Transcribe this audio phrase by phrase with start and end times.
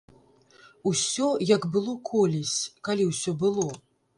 [0.91, 2.57] Усё як было колісь,
[2.91, 3.69] калі ўсё было!